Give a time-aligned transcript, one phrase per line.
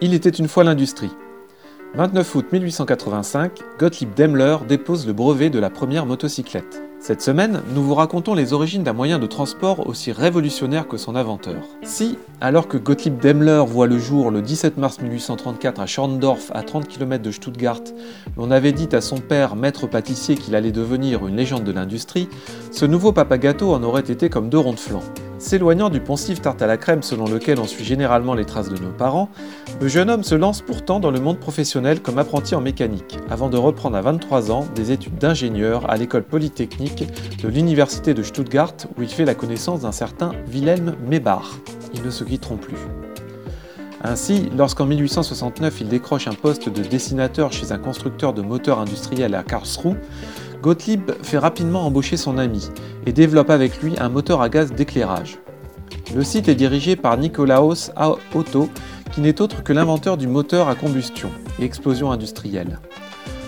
[0.00, 1.10] Il était une fois l'industrie.
[1.94, 3.50] 29 août 1885,
[3.80, 6.84] Gottlieb Daimler dépose le brevet de la première motocyclette.
[7.00, 11.16] Cette semaine, nous vous racontons les origines d'un moyen de transport aussi révolutionnaire que son
[11.16, 11.64] inventeur.
[11.82, 16.62] Si, alors que Gottlieb Daimler voit le jour le 17 mars 1834 à Schorndorf, à
[16.62, 17.82] 30 km de Stuttgart,
[18.36, 22.28] l'on avait dit à son père, maître pâtissier, qu'il allait devenir une légende de l'industrie,
[22.70, 25.02] ce nouveau papa gâteau en aurait été comme deux ronds de flanc.
[25.38, 28.76] S'éloignant du poncif tarte à la crème selon lequel on suit généralement les traces de
[28.76, 29.28] nos parents,
[29.80, 33.48] le jeune homme se lance pourtant dans le monde professionnel comme apprenti en mécanique, avant
[33.48, 37.06] de reprendre à 23 ans des études d'ingénieur à l'école polytechnique
[37.40, 41.44] de l'université de Stuttgart où il fait la connaissance d'un certain Wilhelm Maybach.
[41.94, 42.76] Ils ne se quitteront plus.
[44.02, 49.34] Ainsi, lorsqu'en 1869 il décroche un poste de dessinateur chez un constructeur de moteurs industriels
[49.34, 49.96] à Karlsruhe,
[50.62, 52.68] Gottlieb fait rapidement embaucher son ami
[53.06, 55.38] et développe avec lui un moteur à gaz d'éclairage.
[56.14, 57.92] Le site est dirigé par Nikolaus
[58.34, 58.68] Otto,
[59.12, 61.30] qui n'est autre que l'inventeur du moteur à combustion
[61.60, 62.80] et explosion industrielle.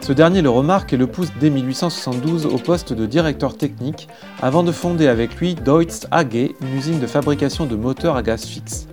[0.00, 4.08] Ce dernier le remarque et le pousse dès 1872 au poste de directeur technique
[4.42, 8.44] avant de fonder avec lui Deutz AG, une usine de fabrication de moteurs à gaz
[8.44, 8.86] fixe.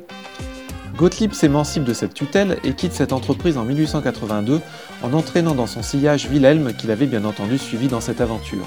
[0.98, 4.62] Gottlieb s'émancipe de cette tutelle et quitte cette entreprise en 1882
[5.04, 8.66] en entraînant dans son sillage Wilhelm qu'il avait bien entendu suivi dans cette aventure.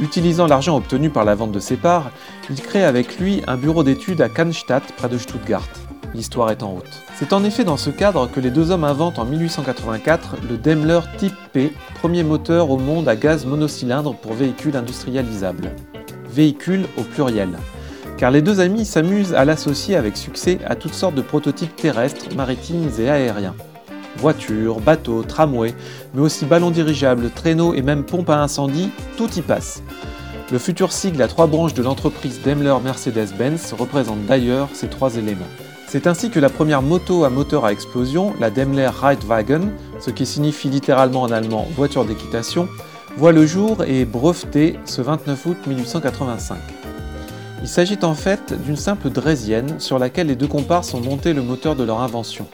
[0.00, 2.10] Utilisant l'argent obtenu par la vente de ses parts,
[2.48, 5.68] il crée avec lui un bureau d'études à Cannstatt près de Stuttgart.
[6.14, 7.02] L'histoire est en route.
[7.14, 11.00] C'est en effet dans ce cadre que les deux hommes inventent en 1884 le Daimler
[11.18, 15.70] Type P, premier moteur au monde à gaz monocylindre pour véhicules industrialisables.
[16.32, 17.50] Véhicule au pluriel
[18.20, 22.26] car les deux amis s'amusent à l'associer avec succès à toutes sortes de prototypes terrestres,
[22.36, 23.54] maritimes et aériens.
[24.18, 25.74] Voitures, bateaux, tramways,
[26.12, 29.82] mais aussi ballons dirigeables, traîneaux et même pompes à incendie, tout y passe.
[30.52, 35.40] Le futur sigle à trois branches de l'entreprise Daimler Mercedes-Benz représente d'ailleurs ces trois éléments.
[35.86, 40.26] C'est ainsi que la première moto à moteur à explosion, la Daimler Reitwagen, ce qui
[40.26, 42.68] signifie littéralement en allemand voiture d'équitation,
[43.16, 46.58] voit le jour et est brevetée ce 29 août 1885.
[47.62, 51.42] Il s'agit en fait d'une simple draisienne sur laquelle les deux comparses ont monté le
[51.42, 52.46] moteur de leur invention.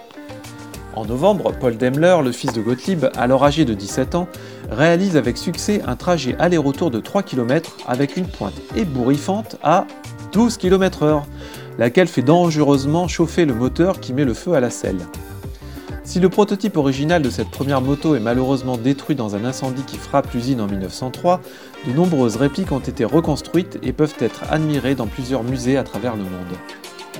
[0.96, 4.28] En novembre, Paul Daimler, le fils de Gottlieb, alors âgé de 17 ans,
[4.70, 9.86] réalise avec succès un trajet aller-retour de 3 km avec une pointe ébouriffante à
[10.32, 11.22] 12 km/h,
[11.78, 14.98] laquelle fait dangereusement chauffer le moteur qui met le feu à la selle.
[16.06, 19.96] Si le prototype original de cette première moto est malheureusement détruit dans un incendie qui
[19.96, 21.40] frappe l'usine en 1903,
[21.84, 26.14] de nombreuses répliques ont été reconstruites et peuvent être admirées dans plusieurs musées à travers
[26.14, 26.56] le monde.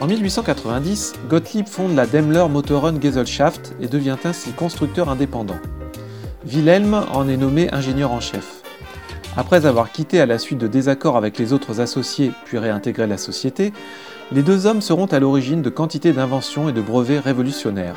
[0.00, 5.58] En 1890, Gottlieb fonde la Daimler Motoren Gesellschaft et devient ainsi constructeur indépendant.
[6.46, 8.62] Wilhelm en est nommé ingénieur en chef.
[9.36, 13.18] Après avoir quitté à la suite de désaccords avec les autres associés puis réintégré la
[13.18, 13.72] société,
[14.30, 17.96] les deux hommes seront à l'origine de quantités d'inventions et de brevets révolutionnaires.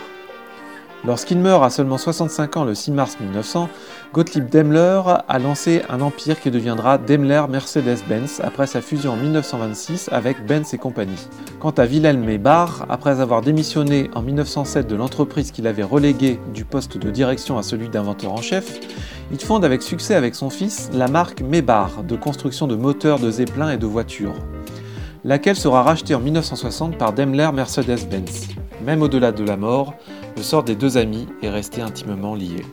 [1.05, 3.69] Lorsqu'il meurt à seulement 65 ans le 6 mars 1900,
[4.13, 10.09] Gottlieb Daimler a lancé un empire qui deviendra Daimler Mercedes-Benz après sa fusion en 1926
[10.11, 11.29] avec Benz et compagnie.
[11.61, 16.65] Quant à Wilhelm Maybach, après avoir démissionné en 1907 de l'entreprise qu'il avait reléguée du
[16.65, 18.79] poste de direction à celui d'inventeur en chef,
[19.31, 23.31] il fonde avec succès avec son fils la marque Maybach de construction de moteurs de
[23.31, 24.35] zeppelins et de voitures,
[25.23, 28.49] laquelle sera rachetée en 1960 par Daimler Mercedes-Benz.
[28.85, 29.93] Même au-delà de la mort,
[30.39, 32.63] le sort des deux amis est resté intimement lié.